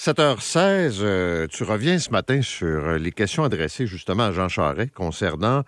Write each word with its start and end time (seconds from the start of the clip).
7h16, 0.00 0.98
euh, 1.00 1.46
tu 1.48 1.64
reviens 1.64 1.98
ce 1.98 2.10
matin 2.10 2.42
sur 2.42 2.66
euh, 2.66 2.98
les 2.98 3.12
questions 3.12 3.44
adressées 3.44 3.86
justement 3.86 4.24
à 4.24 4.32
Jean 4.32 4.48
Charest 4.48 4.92
concernant 4.92 5.62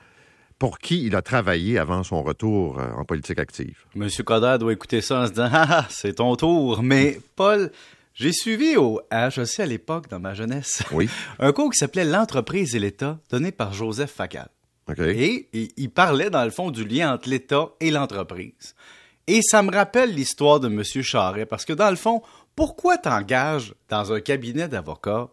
pour 0.58 0.79
qui 0.79 1.04
il 1.04 1.17
a 1.17 1.23
travaillé 1.23 1.79
avant 1.79 2.03
son 2.03 2.23
retour 2.23 2.79
euh, 2.79 2.91
en 2.96 3.04
politique 3.04 3.38
active. 3.38 3.79
Monsieur 3.95 4.25
Coderre 4.25 4.59
doit 4.59 4.72
écouter 4.72 5.01
ça 5.01 5.22
en 5.22 5.27
se 5.27 5.30
disant 5.30 5.49
Ah, 5.53 5.87
c'est 5.88 6.17
ton 6.17 6.37
tour. 6.37 6.83
Mais 6.83 7.19
Paul, 7.37 7.71
j'ai 8.14 8.33
suivi 8.33 8.77
au 8.77 9.01
HEC 9.11 9.61
à 9.61 9.67
l'époque, 9.67 10.09
dans 10.11 10.21
ma 10.21 10.35
jeunesse, 10.35 10.83
Oui. 10.92 11.08
un 11.38 11.53
cours 11.53 11.71
qui 11.71 11.79
s'appelait 11.79 12.04
L'entreprise 12.04 12.76
et 12.76 12.79
l'État, 12.81 13.19
donné 13.31 13.51
par 13.51 13.72
Joseph 13.72 14.13
Facal. 14.13 14.49
Et 14.99 15.49
il 15.76 15.90
parlait, 15.90 16.30
dans 16.30 16.45
le 16.45 16.51
fond, 16.51 16.70
du 16.70 16.84
lien 16.84 17.12
entre 17.12 17.29
l'État 17.29 17.69
et 17.80 17.91
l'entreprise. 17.91 18.74
Et 19.29 19.42
ça 19.42 19.62
me 19.62 19.70
rappelle 19.70 20.15
l'histoire 20.15 20.59
de 20.59 20.69
M. 20.69 20.83
Charret, 21.02 21.45
parce 21.45 21.66
que, 21.66 21.74
dans 21.74 21.91
le 21.91 21.97
fond, 21.97 22.23
pourquoi 22.56 22.97
t'engages 22.97 23.74
dans 23.91 24.10
un 24.10 24.20
cabinet 24.20 24.69
d'avocats 24.69 25.28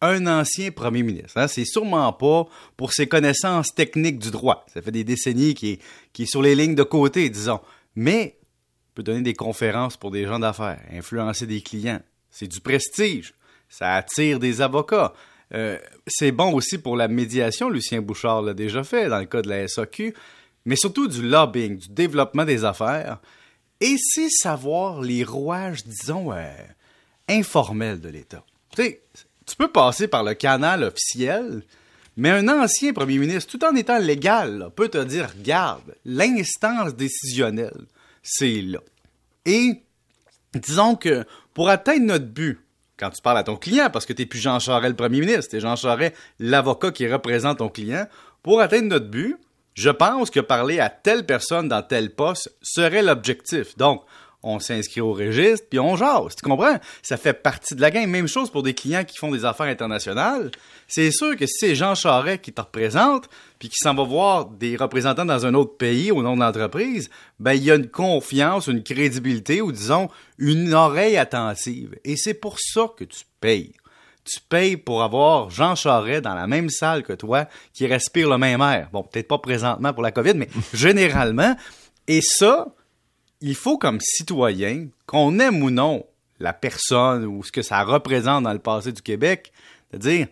un 0.00 0.26
ancien 0.28 0.70
premier 0.70 1.02
ministre? 1.02 1.36
hein? 1.36 1.48
C'est 1.48 1.64
sûrement 1.64 2.12
pas 2.12 2.46
pour 2.76 2.92
ses 2.92 3.08
connaissances 3.08 3.74
techniques 3.74 4.20
du 4.20 4.30
droit. 4.30 4.64
Ça 4.72 4.80
fait 4.80 4.92
des 4.92 5.02
décennies 5.02 5.54
qu'il 5.54 5.78
est, 6.18 6.26
sur 6.26 6.42
les 6.42 6.54
lignes 6.54 6.76
de 6.76 6.84
côté, 6.84 7.28
disons. 7.28 7.60
Mais 7.96 8.38
il 8.38 8.94
peut 8.94 9.02
donner 9.02 9.22
des 9.22 9.34
conférences 9.34 9.96
pour 9.96 10.12
des 10.12 10.26
gens 10.26 10.38
d'affaires, 10.38 10.80
influencer 10.92 11.46
des 11.46 11.60
clients. 11.60 12.00
C'est 12.30 12.46
du 12.48 12.60
prestige. 12.60 13.34
Ça 13.68 13.94
attire 13.94 14.38
des 14.38 14.62
avocats. 14.62 15.12
Euh, 15.54 15.76
c'est 16.06 16.30
bon 16.30 16.54
aussi 16.54 16.78
pour 16.78 16.96
la 16.96 17.08
médiation, 17.08 17.68
Lucien 17.68 18.00
Bouchard 18.00 18.42
l'a 18.42 18.54
déjà 18.54 18.84
fait 18.84 19.08
dans 19.08 19.18
le 19.18 19.26
cas 19.26 19.42
de 19.42 19.48
la 19.48 19.66
SAQ, 19.66 20.14
mais 20.64 20.76
surtout 20.76 21.08
du 21.08 21.28
lobbying, 21.28 21.76
du 21.76 21.88
développement 21.88 22.44
des 22.44 22.64
affaires. 22.64 23.18
Et 23.80 23.96
c'est 23.98 24.30
savoir 24.30 25.00
les 25.00 25.24
rouages, 25.24 25.84
disons, 25.84 26.32
euh, 26.32 26.52
informels 27.28 28.00
de 28.00 28.08
l'État. 28.08 28.44
Tu 28.74 28.98
tu 29.46 29.56
peux 29.56 29.72
passer 29.72 30.06
par 30.06 30.22
le 30.22 30.34
canal 30.34 30.84
officiel, 30.84 31.64
mais 32.16 32.30
un 32.30 32.48
ancien 32.48 32.92
premier 32.92 33.18
ministre, 33.18 33.50
tout 33.50 33.64
en 33.64 33.74
étant 33.74 33.98
légal, 33.98 34.70
peut 34.76 34.88
te 34.88 35.02
dire, 35.02 35.28
regarde, 35.36 35.96
l'instance 36.04 36.94
décisionnelle, 36.94 37.86
c'est 38.22 38.62
là. 38.62 38.78
Et 39.44 39.82
disons 40.54 40.94
que 40.94 41.24
pour 41.52 41.68
atteindre 41.68 42.06
notre 42.06 42.26
but, 42.26 42.60
quand 42.96 43.10
tu 43.10 43.22
parles 43.22 43.38
à 43.38 43.42
ton 43.42 43.56
client, 43.56 43.90
parce 43.90 44.06
que 44.06 44.12
tu 44.12 44.22
n'es 44.22 44.26
plus 44.26 44.38
Jean 44.38 44.60
Charest 44.60 44.90
le 44.90 44.96
premier 44.96 45.20
ministre, 45.20 45.50
tu 45.50 45.56
es 45.56 45.60
Jean 45.60 45.74
Charest 45.74 46.14
l'avocat 46.38 46.92
qui 46.92 47.08
représente 47.08 47.58
ton 47.58 47.70
client, 47.70 48.06
pour 48.42 48.60
atteindre 48.60 48.88
notre 48.88 49.08
but, 49.08 49.36
je 49.74 49.90
pense 49.90 50.30
que 50.30 50.40
parler 50.40 50.80
à 50.80 50.90
telle 50.90 51.24
personne 51.24 51.68
dans 51.68 51.82
tel 51.82 52.14
poste 52.14 52.54
serait 52.62 53.02
l'objectif. 53.02 53.76
Donc, 53.76 54.04
on 54.42 54.58
s'inscrit 54.58 55.00
au 55.00 55.12
registre, 55.12 55.66
puis 55.68 55.78
on 55.78 55.96
jase. 55.96 56.34
Tu 56.36 56.42
comprends? 56.42 56.78
Ça 57.02 57.16
fait 57.16 57.34
partie 57.34 57.74
de 57.74 57.80
la 57.80 57.90
game. 57.90 58.08
Même 58.08 58.26
chose 58.26 58.50
pour 58.50 58.62
des 58.62 58.72
clients 58.72 59.04
qui 59.04 59.18
font 59.18 59.30
des 59.30 59.44
affaires 59.44 59.66
internationales. 59.66 60.50
C'est 60.88 61.10
sûr 61.10 61.36
que 61.36 61.46
si 61.46 61.54
c'est 61.58 61.74
Jean 61.74 61.94
Charest 61.94 62.40
qui 62.40 62.52
te 62.52 62.60
représente, 62.60 63.28
puis 63.58 63.68
qui 63.68 63.76
s'en 63.76 63.94
va 63.94 64.02
voir 64.02 64.46
des 64.46 64.76
représentants 64.76 65.26
dans 65.26 65.44
un 65.44 65.54
autre 65.54 65.76
pays 65.76 66.10
au 66.10 66.22
nom 66.22 66.36
de 66.36 66.40
l'entreprise, 66.40 67.10
ben, 67.38 67.52
il 67.52 67.64
y 67.64 67.70
a 67.70 67.74
une 67.74 67.88
confiance, 67.88 68.66
une 68.66 68.82
crédibilité, 68.82 69.60
ou 69.60 69.72
disons, 69.72 70.08
une 70.38 70.72
oreille 70.72 71.18
attentive. 71.18 71.96
Et 72.04 72.16
c'est 72.16 72.34
pour 72.34 72.58
ça 72.58 72.88
que 72.96 73.04
tu 73.04 73.24
payes. 73.40 73.74
Tu 74.32 74.40
payes 74.48 74.76
pour 74.76 75.02
avoir 75.02 75.50
Jean 75.50 75.74
Charest 75.74 76.22
dans 76.22 76.34
la 76.34 76.46
même 76.46 76.68
salle 76.70 77.02
que 77.02 77.12
toi, 77.14 77.46
qui 77.72 77.86
respire 77.86 78.28
le 78.28 78.38
même 78.38 78.60
air. 78.60 78.88
Bon, 78.92 79.02
peut-être 79.02 79.26
pas 79.28 79.38
présentement 79.38 79.92
pour 79.92 80.02
la 80.02 80.12
COVID, 80.12 80.34
mais 80.34 80.48
généralement. 80.74 81.56
Et 82.06 82.20
ça, 82.22 82.68
il 83.40 83.54
faut 83.54 83.78
comme 83.78 83.98
citoyen, 84.00 84.88
qu'on 85.06 85.38
aime 85.38 85.62
ou 85.62 85.70
non 85.70 86.04
la 86.38 86.52
personne 86.52 87.24
ou 87.24 87.42
ce 87.42 87.50
que 87.52 87.62
ça 87.62 87.82
représente 87.82 88.44
dans 88.44 88.52
le 88.52 88.58
passé 88.60 88.92
du 88.92 89.02
Québec, 89.02 89.52
de 89.92 89.98
dire, 89.98 90.26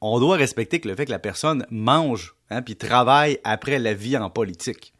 on 0.00 0.18
doit 0.18 0.36
respecter 0.36 0.80
que 0.80 0.88
le 0.88 0.96
fait 0.96 1.06
que 1.06 1.10
la 1.10 1.18
personne 1.20 1.64
mange, 1.70 2.34
hein, 2.50 2.60
puis 2.62 2.76
travaille 2.76 3.38
après 3.44 3.78
la 3.78 3.94
vie 3.94 4.16
en 4.16 4.30
politique, 4.30 4.92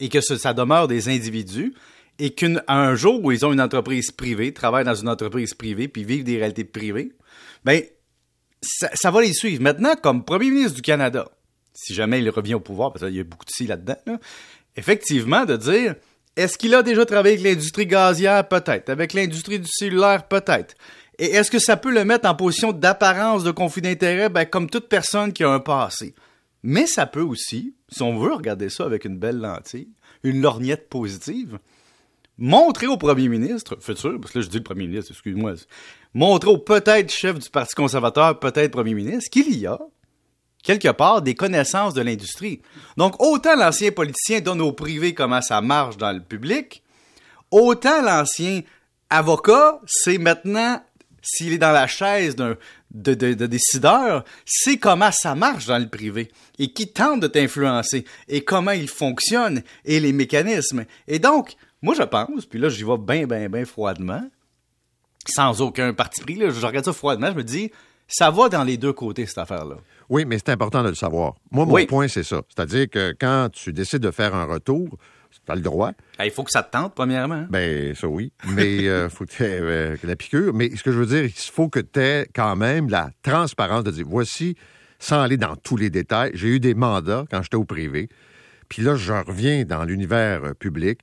et 0.00 0.08
que 0.08 0.20
ce- 0.20 0.36
ça 0.36 0.54
demeure 0.54 0.86
des 0.88 1.08
individus, 1.08 1.74
et 2.18 2.30
qu'un 2.30 2.94
jour 2.94 3.22
où 3.24 3.32
ils 3.32 3.44
ont 3.44 3.52
une 3.52 3.60
entreprise 3.60 4.10
privée, 4.10 4.52
travaillent 4.52 4.84
dans 4.84 4.94
une 4.94 5.08
entreprise 5.08 5.54
privée, 5.54 5.88
puis 5.88 6.04
vivent 6.04 6.24
des 6.24 6.38
réalités 6.38 6.64
privées, 6.64 7.12
ben 7.64 7.82
ça, 8.62 9.10
va 9.10 9.20
les 9.20 9.32
suivre. 9.32 9.62
Maintenant, 9.62 9.94
comme 10.00 10.24
premier 10.24 10.50
ministre 10.50 10.76
du 10.76 10.82
Canada, 10.82 11.28
si 11.74 11.94
jamais 11.94 12.20
il 12.20 12.30
revient 12.30 12.54
au 12.54 12.60
pouvoir, 12.60 12.92
parce 12.92 13.04
qu'il 13.04 13.16
y 13.16 13.20
a 13.20 13.24
beaucoup 13.24 13.44
de 13.44 13.50
si 13.50 13.66
là-dedans, 13.66 13.96
là, 14.06 14.18
effectivement, 14.76 15.44
de 15.44 15.56
dire, 15.56 15.96
est-ce 16.36 16.56
qu'il 16.58 16.74
a 16.74 16.82
déjà 16.82 17.04
travaillé 17.04 17.34
avec 17.34 17.46
l'industrie 17.46 17.86
gazière? 17.86 18.48
Peut-être. 18.48 18.88
Avec 18.88 19.12
l'industrie 19.12 19.58
du 19.58 19.68
cellulaire? 19.70 20.26
Peut-être. 20.26 20.74
Et 21.18 21.26
est-ce 21.26 21.50
que 21.50 21.58
ça 21.58 21.76
peut 21.76 21.92
le 21.92 22.04
mettre 22.04 22.28
en 22.28 22.34
position 22.34 22.72
d'apparence 22.72 23.44
de 23.44 23.50
conflit 23.50 23.82
d'intérêt? 23.82 24.28
Ben, 24.28 24.44
comme 24.44 24.68
toute 24.68 24.88
personne 24.88 25.32
qui 25.32 25.44
a 25.44 25.50
un 25.50 25.60
passé. 25.60 26.14
Mais 26.62 26.86
ça 26.86 27.06
peut 27.06 27.22
aussi, 27.22 27.74
si 27.88 28.02
on 28.02 28.18
veut 28.18 28.32
regarder 28.32 28.68
ça 28.68 28.84
avec 28.84 29.04
une 29.04 29.18
belle 29.18 29.38
lentille, 29.38 29.90
une 30.24 30.40
lorgnette 30.40 30.88
positive, 30.88 31.58
montrer 32.38 32.86
au 32.86 32.96
premier 32.96 33.28
ministre, 33.28 33.76
futur, 33.80 34.20
parce 34.20 34.32
que 34.32 34.38
là 34.38 34.44
je 34.44 34.50
dis 34.50 34.58
le 34.58 34.62
premier 34.62 34.86
ministre, 34.86 35.12
excuse-moi, 35.12 35.54
montrer 36.12 36.50
au 36.50 36.58
peut-être 36.58 37.12
chef 37.12 37.38
du 37.38 37.48
Parti 37.48 37.74
conservateur, 37.74 38.38
peut-être 38.38 38.72
premier 38.72 38.94
ministre, 38.94 39.30
qu'il 39.30 39.56
y 39.56 39.66
a, 39.66 39.78
quelque 40.62 40.90
part, 40.90 41.22
des 41.22 41.34
connaissances 41.34 41.94
de 41.94 42.02
l'industrie. 42.02 42.60
Donc, 42.96 43.22
autant 43.22 43.54
l'ancien 43.56 43.92
politicien 43.92 44.40
donne 44.40 44.60
au 44.60 44.72
privé 44.72 45.14
comment 45.14 45.42
ça 45.42 45.60
marche 45.60 45.96
dans 45.96 46.12
le 46.12 46.20
public, 46.20 46.82
autant 47.50 48.02
l'ancien 48.02 48.62
avocat, 49.10 49.80
c'est 49.86 50.18
maintenant, 50.18 50.82
s'il 51.22 51.52
est 51.52 51.58
dans 51.58 51.72
la 51.72 51.86
chaise 51.86 52.34
d'un 52.34 52.56
de, 52.94 53.14
de, 53.14 53.34
de 53.34 53.46
décideur, 53.46 54.24
c'est 54.46 54.78
comment 54.78 55.10
ça 55.10 55.34
marche 55.34 55.66
dans 55.66 55.78
le 55.78 55.88
privé 55.88 56.30
et 56.58 56.72
qui 56.72 56.92
tente 56.92 57.20
de 57.20 57.26
t'influencer 57.26 58.04
et 58.28 58.44
comment 58.44 58.70
il 58.70 58.88
fonctionne 58.88 59.62
et 59.84 60.00
les 60.00 60.12
mécanismes. 60.12 60.84
Et 61.08 61.18
donc, 61.18 61.56
moi, 61.84 61.94
je 61.94 62.02
pense, 62.02 62.46
puis 62.46 62.58
là, 62.58 62.68
j'y 62.68 62.82
vais 62.84 62.98
bien, 62.98 63.26
bien, 63.26 63.48
bien 63.48 63.64
froidement, 63.64 64.22
sans 65.26 65.60
aucun 65.60 65.92
parti 65.94 66.20
pris, 66.22 66.34
là, 66.34 66.50
je 66.50 66.66
regarde 66.66 66.84
ça 66.84 66.92
froidement, 66.92 67.30
je 67.30 67.36
me 67.36 67.44
dis, 67.44 67.70
ça 68.08 68.30
va 68.30 68.48
dans 68.48 68.64
les 68.64 68.76
deux 68.76 68.92
côtés, 68.92 69.26
cette 69.26 69.38
affaire-là. 69.38 69.76
Oui, 70.10 70.24
mais 70.26 70.36
c'est 70.38 70.50
important 70.50 70.82
de 70.82 70.88
le 70.90 70.94
savoir. 70.94 71.34
Moi, 71.50 71.64
mon 71.64 71.74
Oui. 71.74 71.86
point, 71.86 72.08
c'est 72.08 72.22
ça. 72.24 72.42
C'est-à-dire 72.48 72.90
que 72.90 73.14
quand 73.18 73.48
tu 73.52 73.72
décides 73.72 74.02
de 74.02 74.10
faire 74.10 74.34
un 74.34 74.44
retour, 74.44 74.98
tu 75.30 75.52
as 75.52 75.54
le 75.56 75.62
droit. 75.62 75.92
Il 76.22 76.30
faut 76.30 76.44
que 76.44 76.50
ça 76.50 76.62
te 76.62 76.70
tente, 76.72 76.94
premièrement. 76.94 77.46
Ben, 77.50 77.94
ça 77.94 78.06
oui. 78.06 78.32
Mais 78.48 78.86
euh, 78.86 79.08
faut 79.10 79.24
que 79.24 79.32
tu 79.32 79.42
aies 79.44 79.96
la 80.02 80.16
piqûre. 80.16 80.52
Mais 80.54 80.74
ce 80.76 80.82
que 80.82 80.92
je 80.92 80.98
veux 80.98 81.06
dire, 81.06 81.24
il 81.24 81.32
faut 81.32 81.68
que 81.68 81.80
tu 81.80 82.00
aies 82.00 82.28
quand 82.34 82.54
même 82.56 82.88
la 82.88 83.10
transparence 83.22 83.82
de 83.84 83.90
dire 83.90 84.06
voici, 84.08 84.56
sans 84.98 85.20
aller 85.22 85.36
dans 85.36 85.56
tous 85.56 85.76
les 85.76 85.90
détails, 85.90 86.30
j'ai 86.34 86.48
eu 86.48 86.60
des 86.60 86.74
mandats 86.74 87.24
quand 87.30 87.42
j'étais 87.42 87.56
au 87.56 87.64
privé. 87.64 88.08
Puis 88.68 88.82
là, 88.82 88.94
je 88.96 89.12
reviens 89.12 89.64
dans 89.64 89.84
l'univers 89.84 90.44
euh, 90.44 90.54
public. 90.54 91.00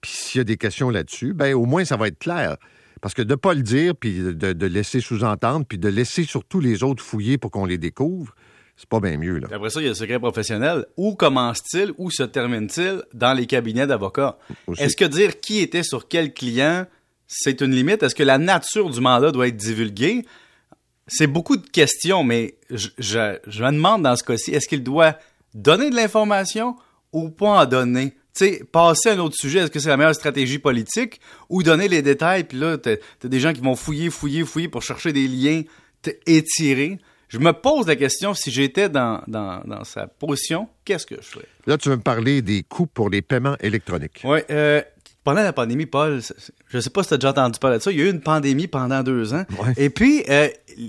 Puis 0.00 0.12
s'il 0.12 0.38
y 0.38 0.40
a 0.40 0.44
des 0.44 0.56
questions 0.56 0.90
là-dessus, 0.90 1.32
ben 1.34 1.54
au 1.54 1.66
moins 1.66 1.84
ça 1.84 1.96
va 1.96 2.08
être 2.08 2.18
clair. 2.18 2.56
Parce 3.00 3.14
que 3.14 3.22
de 3.22 3.30
ne 3.30 3.36
pas 3.36 3.54
le 3.54 3.62
dire, 3.62 3.94
puis 3.96 4.18
de, 4.18 4.32
de 4.32 4.66
laisser 4.66 5.00
sous-entendre, 5.00 5.64
puis 5.66 5.78
de 5.78 5.88
laisser 5.88 6.24
surtout 6.24 6.60
les 6.60 6.82
autres 6.82 7.02
fouiller 7.02 7.38
pour 7.38 7.50
qu'on 7.50 7.64
les 7.64 7.78
découvre, 7.78 8.34
c'est 8.76 8.88
pas 8.88 9.00
bien 9.00 9.18
mieux. 9.18 9.38
Là. 9.38 9.48
Après 9.52 9.70
ça, 9.70 9.80
il 9.80 9.84
y 9.84 9.86
a 9.86 9.90
le 9.90 9.94
secret 9.94 10.18
professionnel. 10.18 10.86
Où 10.96 11.14
commence-t-il, 11.14 11.92
où 11.98 12.10
se 12.10 12.22
termine-t-il? 12.22 13.02
Dans 13.12 13.34
les 13.34 13.46
cabinets 13.46 13.86
d'avocats? 13.86 14.38
Est-ce 14.78 14.96
que 14.96 15.04
dire 15.04 15.40
qui 15.40 15.60
était 15.60 15.82
sur 15.82 16.08
quel 16.08 16.32
client, 16.32 16.86
c'est 17.26 17.60
une 17.60 17.74
limite? 17.74 18.02
Est-ce 18.02 18.14
que 18.14 18.22
la 18.22 18.38
nature 18.38 18.88
du 18.88 19.00
mandat 19.00 19.32
doit 19.32 19.48
être 19.48 19.56
divulguée? 19.56 20.24
C'est 21.06 21.26
beaucoup 21.26 21.56
de 21.56 21.66
questions, 21.66 22.24
mais 22.24 22.56
je, 22.70 22.88
je, 22.98 23.38
je 23.46 23.64
me 23.64 23.72
demande 23.72 24.02
dans 24.02 24.16
ce 24.16 24.24
cas-ci, 24.24 24.52
est-ce 24.52 24.68
qu'il 24.68 24.82
doit 24.82 25.18
donner 25.54 25.90
de 25.90 25.96
l'information 25.96 26.76
ou 27.12 27.28
pas 27.28 27.62
en 27.62 27.66
donner? 27.66 28.14
Tu 28.34 28.44
sais, 28.44 28.64
passer 28.70 29.08
à 29.08 29.12
un 29.14 29.18
autre 29.18 29.36
sujet, 29.36 29.60
est-ce 29.60 29.70
que 29.70 29.80
c'est 29.80 29.88
la 29.88 29.96
meilleure 29.96 30.14
stratégie 30.14 30.58
politique 30.58 31.20
ou 31.48 31.62
donner 31.62 31.88
les 31.88 32.02
détails, 32.02 32.44
puis 32.44 32.58
là, 32.58 32.78
t'as 32.78 32.96
t'as 33.18 33.28
des 33.28 33.40
gens 33.40 33.52
qui 33.52 33.60
vont 33.60 33.74
fouiller, 33.74 34.10
fouiller, 34.10 34.44
fouiller 34.44 34.68
pour 34.68 34.82
chercher 34.82 35.12
des 35.12 35.26
liens 35.26 35.62
étirés. 36.26 36.98
Je 37.28 37.38
me 37.38 37.52
pose 37.52 37.86
la 37.86 37.94
question, 37.96 38.34
si 38.34 38.50
j'étais 38.50 38.88
dans, 38.88 39.22
dans, 39.28 39.62
dans 39.64 39.84
sa 39.84 40.08
position, 40.08 40.68
qu'est-ce 40.84 41.06
que 41.06 41.16
je 41.16 41.26
ferais? 41.26 41.46
Là, 41.66 41.78
tu 41.78 41.88
veux 41.88 41.96
me 41.96 42.02
parler 42.02 42.42
des 42.42 42.64
coûts 42.64 42.86
pour 42.86 43.08
les 43.08 43.22
paiements 43.22 43.56
électroniques. 43.60 44.22
Oui, 44.24 44.40
euh, 44.50 44.82
pendant 45.22 45.42
la 45.42 45.52
pandémie, 45.52 45.86
Paul, 45.86 46.20
je 46.68 46.80
sais 46.80 46.90
pas 46.90 47.02
si 47.02 47.08
tu 47.08 47.14
as 47.14 47.18
déjà 47.18 47.30
entendu 47.30 47.58
parler 47.58 47.78
de 47.78 47.82
ça, 47.82 47.92
il 47.92 47.98
y 47.98 48.02
a 48.02 48.06
eu 48.06 48.10
une 48.10 48.22
pandémie 48.22 48.68
pendant 48.68 49.02
deux 49.02 49.34
ans. 49.34 49.44
Ouais. 49.50 49.74
Et 49.76 49.90
puis, 49.90 50.24
euh, 50.30 50.48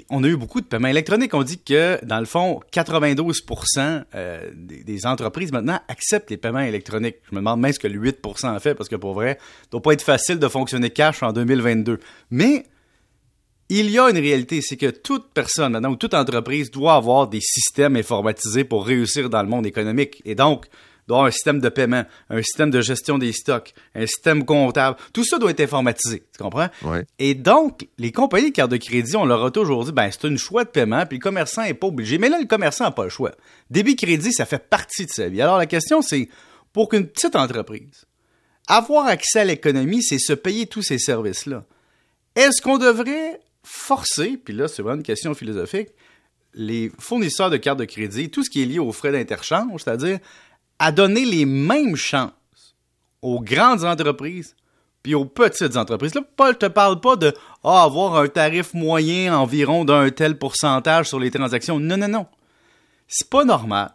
on 0.09 0.23
a 0.23 0.27
eu 0.27 0.37
beaucoup 0.37 0.61
de 0.61 0.65
paiements 0.65 0.87
électroniques. 0.87 1.33
On 1.33 1.43
dit 1.43 1.59
que, 1.59 2.03
dans 2.05 2.19
le 2.19 2.25
fond, 2.25 2.61
92 2.71 3.41
euh, 4.15 4.51
des, 4.55 4.83
des 4.83 5.05
entreprises 5.05 5.51
maintenant 5.51 5.79
acceptent 5.89 6.29
les 6.29 6.37
paiements 6.37 6.59
électroniques. 6.59 7.17
Je 7.29 7.35
me 7.35 7.41
demande 7.41 7.59
même 7.59 7.73
ce 7.73 7.79
que 7.79 7.87
le 7.87 7.99
8 7.99 8.19
a 8.43 8.59
fait, 8.59 8.73
parce 8.73 8.89
que 8.89 8.95
pour 8.95 9.13
vrai, 9.13 9.37
ça 9.63 9.67
doit 9.71 9.81
pas 9.81 9.93
être 9.93 10.01
facile 10.01 10.39
de 10.39 10.47
fonctionner 10.47 10.91
cash 10.91 11.23
en 11.23 11.33
2022. 11.33 11.99
Mais 12.29 12.65
il 13.67 13.89
y 13.89 13.99
a 13.99 14.09
une 14.09 14.17
réalité, 14.17 14.61
c'est 14.61 14.77
que 14.77 14.89
toute 14.89 15.33
personne 15.33 15.73
maintenant 15.73 15.91
ou 15.91 15.95
toute 15.95 16.13
entreprise 16.13 16.71
doit 16.71 16.95
avoir 16.95 17.27
des 17.27 17.39
systèmes 17.41 17.95
informatisés 17.95 18.63
pour 18.63 18.85
réussir 18.85 19.29
dans 19.29 19.41
le 19.41 19.47
monde 19.47 19.65
économique. 19.65 20.21
Et 20.25 20.35
donc, 20.35 20.67
doit 21.11 21.19
avoir 21.19 21.27
un 21.27 21.31
système 21.31 21.59
de 21.59 21.69
paiement, 21.69 22.03
un 22.29 22.41
système 22.41 22.71
de 22.71 22.81
gestion 22.81 23.17
des 23.17 23.31
stocks, 23.31 23.73
un 23.95 24.05
système 24.05 24.45
comptable. 24.45 24.97
Tout 25.13 25.23
ça 25.23 25.37
doit 25.37 25.51
être 25.51 25.59
informatisé, 25.59 26.23
tu 26.31 26.43
comprends? 26.43 26.69
Ouais. 26.83 27.05
Et 27.19 27.35
donc, 27.35 27.87
les 27.97 28.11
compagnies 28.11 28.51
de 28.51 28.55
carte 28.55 28.71
de 28.71 28.77
crédit, 28.77 29.15
on 29.15 29.25
leur 29.25 29.43
a 29.43 29.51
toujours 29.51 29.85
dit, 29.85 29.91
ben, 29.91 30.09
c'est 30.11 30.25
un 30.25 30.35
choix 30.37 30.63
de 30.63 30.69
paiement, 30.69 31.05
puis 31.05 31.17
le 31.17 31.21
commerçant 31.21 31.63
est 31.63 31.73
pas 31.73 31.87
obligé. 31.87 32.17
Mais 32.17 32.29
là, 32.29 32.39
le 32.39 32.47
commerçant 32.47 32.85
n'a 32.85 32.91
pas 32.91 33.03
le 33.03 33.09
choix. 33.09 33.31
Débit 33.69 33.95
crédit, 33.95 34.33
ça 34.33 34.45
fait 34.45 34.69
partie 34.69 35.05
de 35.05 35.11
sa 35.11 35.27
vie. 35.27 35.41
Alors, 35.41 35.57
la 35.57 35.65
question, 35.65 36.01
c'est, 36.01 36.29
pour 36.73 36.89
qu'une 36.89 37.07
petite 37.07 37.35
entreprise, 37.35 38.05
avoir 38.67 39.05
accès 39.07 39.39
à 39.39 39.45
l'économie, 39.45 40.01
c'est 40.01 40.19
se 40.19 40.33
payer 40.33 40.65
tous 40.65 40.81
ces 40.81 40.97
services-là. 40.97 41.65
Est-ce 42.35 42.61
qu'on 42.61 42.77
devrait 42.77 43.41
forcer, 43.63 44.37
puis 44.43 44.53
là, 44.53 44.67
c'est 44.67 44.81
vraiment 44.81 44.97
une 44.97 45.03
question 45.03 45.33
philosophique, 45.33 45.89
les 46.53 46.91
fournisseurs 46.99 47.49
de 47.49 47.57
cartes 47.57 47.79
de 47.79 47.85
crédit, 47.85 48.29
tout 48.29 48.43
ce 48.43 48.49
qui 48.49 48.61
est 48.61 48.65
lié 48.65 48.79
aux 48.79 48.91
frais 48.91 49.11
d'interchange, 49.11 49.83
c'est-à-dire 49.83 50.19
à 50.79 50.91
donner 50.91 51.25
les 51.25 51.45
mêmes 51.45 51.95
chances 51.95 52.31
aux 53.21 53.39
grandes 53.39 53.83
entreprises 53.83 54.55
puis 55.03 55.15
aux 55.15 55.25
petites 55.25 55.77
entreprises. 55.77 56.13
Là, 56.13 56.21
Paul 56.35 56.57
te 56.57 56.67
parle 56.67 56.99
pas 56.99 57.15
de 57.15 57.33
ah, 57.63 57.83
avoir 57.83 58.15
un 58.17 58.27
tarif 58.27 58.73
moyen 58.73 59.35
environ 59.35 59.85
d'un 59.85 60.09
tel 60.09 60.37
pourcentage 60.37 61.07
sur 61.07 61.19
les 61.19 61.31
transactions. 61.31 61.79
Non, 61.79 61.97
non, 61.97 62.07
non. 62.07 62.27
C'est 63.07 63.29
pas 63.29 63.43
normal, 63.43 63.93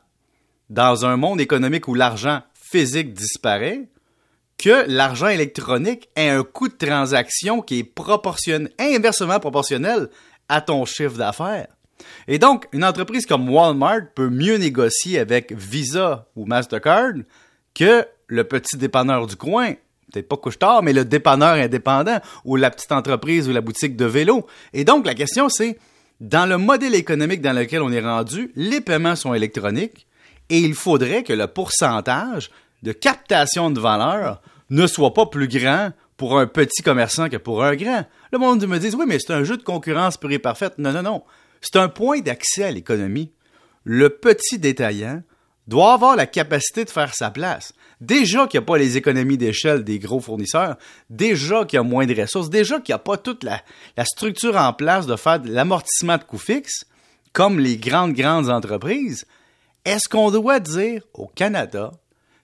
dans 0.68 1.06
un 1.06 1.16
monde 1.16 1.40
économique 1.40 1.88
où 1.88 1.94
l'argent 1.94 2.42
physique 2.54 3.14
disparaît, 3.14 3.88
que 4.58 4.84
l'argent 4.88 5.28
électronique 5.28 6.08
ait 6.16 6.30
un 6.30 6.42
coût 6.42 6.68
de 6.68 6.74
transaction 6.74 7.62
qui 7.62 7.80
est 7.80 7.84
proportionnel, 7.84 8.72
inversement 8.78 9.38
proportionnel 9.38 10.08
à 10.48 10.60
ton 10.60 10.84
chiffre 10.84 11.16
d'affaires. 11.16 11.68
Et 12.28 12.38
donc, 12.38 12.66
une 12.72 12.84
entreprise 12.84 13.26
comme 13.26 13.48
Walmart 13.48 14.08
peut 14.14 14.28
mieux 14.28 14.56
négocier 14.56 15.18
avec 15.18 15.52
Visa 15.52 16.26
ou 16.36 16.46
Mastercard 16.46 17.14
que 17.74 18.04
le 18.26 18.44
petit 18.44 18.76
dépanneur 18.76 19.26
du 19.26 19.36
coin. 19.36 19.74
Peut-être 20.12 20.28
pas 20.28 20.36
couche-tard, 20.36 20.82
mais 20.82 20.92
le 20.92 21.04
dépanneur 21.04 21.54
indépendant 21.54 22.20
ou 22.44 22.56
la 22.56 22.70
petite 22.70 22.92
entreprise 22.92 23.48
ou 23.48 23.52
la 23.52 23.60
boutique 23.60 23.96
de 23.96 24.04
vélo. 24.04 24.46
Et 24.72 24.84
donc, 24.84 25.06
la 25.06 25.14
question, 25.14 25.48
c'est, 25.48 25.78
dans 26.20 26.46
le 26.46 26.58
modèle 26.58 26.94
économique 26.94 27.42
dans 27.42 27.52
lequel 27.52 27.82
on 27.82 27.92
est 27.92 28.00
rendu, 28.00 28.50
les 28.56 28.80
paiements 28.80 29.16
sont 29.16 29.34
électroniques 29.34 30.06
et 30.48 30.60
il 30.60 30.74
faudrait 30.74 31.22
que 31.22 31.32
le 31.32 31.46
pourcentage 31.46 32.50
de 32.82 32.92
captation 32.92 33.70
de 33.70 33.80
valeur 33.80 34.40
ne 34.70 34.86
soit 34.86 35.12
pas 35.12 35.26
plus 35.26 35.48
grand 35.48 35.90
pour 36.16 36.38
un 36.38 36.46
petit 36.46 36.82
commerçant 36.82 37.28
que 37.28 37.36
pour 37.36 37.62
un 37.64 37.74
grand. 37.74 38.06
Le 38.32 38.38
monde 38.38 38.66
me 38.66 38.78
dit, 38.78 38.94
oui, 38.96 39.04
mais 39.06 39.18
c'est 39.18 39.32
un 39.32 39.44
jeu 39.44 39.56
de 39.56 39.62
concurrence 39.62 40.16
pure 40.16 40.32
et 40.32 40.38
parfaite. 40.38 40.74
Non, 40.78 40.92
non, 40.92 41.02
non. 41.02 41.22
C'est 41.60 41.76
un 41.76 41.88
point 41.88 42.20
d'accès 42.20 42.64
à 42.64 42.70
l'économie. 42.70 43.32
Le 43.84 44.10
petit 44.10 44.58
détaillant 44.58 45.22
doit 45.66 45.94
avoir 45.94 46.16
la 46.16 46.26
capacité 46.26 46.84
de 46.84 46.90
faire 46.90 47.14
sa 47.14 47.30
place. 47.30 47.72
Déjà 48.00 48.46
qu'il 48.46 48.60
n'y 48.60 48.64
a 48.64 48.66
pas 48.66 48.78
les 48.78 48.96
économies 48.96 49.38
d'échelle 49.38 49.82
des 49.82 49.98
gros 49.98 50.20
fournisseurs, 50.20 50.76
déjà 51.08 51.64
qu'il 51.64 51.78
y 51.78 51.80
a 51.80 51.82
moins 51.82 52.06
de 52.06 52.20
ressources, 52.20 52.50
déjà 52.50 52.78
qu'il 52.80 52.92
n'y 52.92 52.96
a 52.96 52.98
pas 52.98 53.16
toute 53.16 53.42
la, 53.42 53.62
structure 54.04 54.56
en 54.56 54.72
place 54.72 55.06
de 55.06 55.16
faire 55.16 55.40
l'amortissement 55.44 56.18
de 56.18 56.24
coûts 56.24 56.38
fixes, 56.38 56.84
comme 57.32 57.58
les 57.58 57.78
grandes, 57.78 58.12
grandes 58.12 58.50
entreprises, 58.50 59.26
est-ce 59.84 60.08
qu'on 60.08 60.30
doit 60.30 60.60
dire 60.60 61.02
au 61.14 61.26
Canada, 61.26 61.90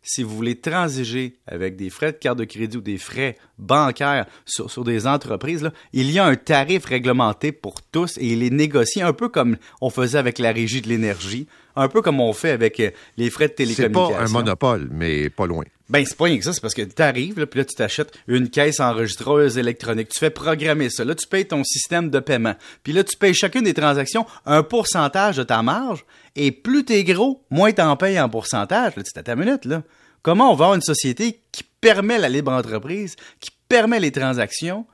si 0.02 0.22
vous 0.22 0.34
voulez 0.34 0.56
transiger 0.56 1.36
avec 1.46 1.76
des 1.76 1.90
frais 1.90 2.12
de 2.12 2.18
carte 2.18 2.38
de 2.38 2.44
crédit 2.44 2.76
ou 2.76 2.80
des 2.80 2.98
frais 2.98 3.36
bancaires 3.58 4.26
sur, 4.44 4.70
sur 4.70 4.84
des 4.84 5.06
entreprises, 5.06 5.62
là, 5.62 5.72
il 5.92 6.10
y 6.10 6.18
a 6.18 6.24
un 6.24 6.36
tarif 6.36 6.84
réglementé 6.84 7.52
pour 7.52 7.80
tous 7.82 8.18
et 8.18 8.26
il 8.26 8.42
est 8.42 8.50
négocié 8.50 9.02
un 9.02 9.12
peu 9.12 9.28
comme 9.28 9.56
on 9.80 9.90
faisait 9.90 10.18
avec 10.18 10.38
la 10.38 10.52
régie 10.52 10.82
de 10.82 10.88
l'énergie, 10.88 11.46
un 11.76 11.88
peu 11.88 12.02
comme 12.02 12.20
on 12.20 12.32
fait 12.32 12.50
avec 12.50 12.80
euh, 12.80 12.90
les 13.16 13.30
frais 13.30 13.48
de 13.48 13.54
télécommunications. 13.54 14.08
C'est 14.10 14.16
pas 14.16 14.24
un 14.24 14.28
monopole, 14.28 14.88
mais 14.90 15.30
pas 15.30 15.46
loin. 15.46 15.64
Ben, 15.92 16.06
c'est 16.06 16.16
pas 16.16 16.24
rien 16.24 16.38
que 16.38 16.44
ça, 16.44 16.54
c'est 16.54 16.62
parce 16.62 16.72
que 16.72 16.80
tu 16.80 17.02
arrives, 17.02 17.38
là, 17.38 17.46
puis 17.46 17.58
là, 17.58 17.66
tu 17.66 17.74
t'achètes 17.74 18.18
une 18.26 18.48
caisse 18.48 18.80
enregistreuse 18.80 19.58
électronique. 19.58 20.08
Tu 20.08 20.18
fais 20.18 20.30
programmer 20.30 20.88
ça. 20.88 21.04
Là, 21.04 21.14
tu 21.14 21.26
payes 21.26 21.44
ton 21.44 21.62
système 21.64 22.08
de 22.08 22.18
paiement. 22.18 22.54
Puis 22.82 22.94
là, 22.94 23.04
tu 23.04 23.14
payes 23.14 23.34
chacune 23.34 23.64
des 23.64 23.74
transactions 23.74 24.24
un 24.46 24.62
pourcentage 24.62 25.36
de 25.36 25.42
ta 25.42 25.62
marge. 25.62 26.06
Et 26.34 26.50
plus 26.50 26.86
t'es 26.86 27.04
gros, 27.04 27.44
moins 27.50 27.72
t'en 27.72 27.94
payes 27.98 28.18
en 28.18 28.30
pourcentage. 28.30 28.96
Là, 28.96 29.02
tu 29.02 29.10
à 29.18 29.22
ta 29.22 29.36
minute, 29.36 29.66
là. 29.66 29.82
Comment 30.22 30.50
on 30.50 30.54
va 30.54 30.64
avoir 30.64 30.74
une 30.76 30.80
société 30.80 31.40
qui 31.52 31.62
permet 31.82 32.16
la 32.16 32.30
libre 32.30 32.52
entreprise, 32.52 33.16
qui 33.40 33.50
permet 33.68 34.00
les 34.00 34.12
transactions, 34.12 34.86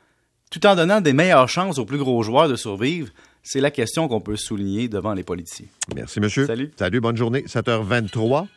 tout 0.51 0.67
en 0.67 0.75
donnant 0.75 1.01
des 1.01 1.13
meilleures 1.13 1.49
chances 1.49 1.79
aux 1.79 1.85
plus 1.85 1.99
gros 1.99 2.25
joueurs 2.25 2.49
de 2.49 2.57
survivre? 2.57 3.11
C'est 3.45 3.61
la 3.61 3.71
question 3.71 4.09
qu'on 4.09 4.21
peut 4.21 4.35
souligner 4.35 4.89
devant 4.89 5.15
les 5.15 5.23
politiciens. 5.23 5.67
Merci, 5.95 6.19
monsieur. 6.19 6.47
Salut. 6.47 6.73
Salut, 6.77 7.01
bonne 7.01 7.17
journée. 7.17 7.43
7h23. 7.43 8.49